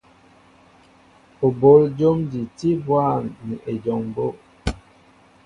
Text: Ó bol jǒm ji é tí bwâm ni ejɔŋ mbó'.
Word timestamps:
Ó 1.45 1.47
bol 1.59 1.83
jǒm 1.97 2.17
ji 2.31 2.41
é 2.47 2.51
tí 2.57 2.69
bwâm 2.85 3.23
ni 3.47 3.55
ejɔŋ 3.71 3.99
mbó'. 4.09 4.33